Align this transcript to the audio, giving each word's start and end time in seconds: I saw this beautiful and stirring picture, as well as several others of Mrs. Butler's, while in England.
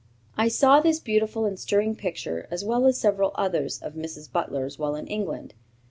I 0.35 0.47
saw 0.47 0.79
this 0.79 0.99
beautiful 0.99 1.45
and 1.45 1.59
stirring 1.59 1.95
picture, 1.95 2.47
as 2.49 2.65
well 2.65 2.87
as 2.87 2.97
several 2.99 3.33
others 3.35 3.79
of 3.83 3.93
Mrs. 3.93 4.31
Butler's, 4.31 4.79
while 4.79 4.95
in 4.95 5.05
England. 5.05 5.53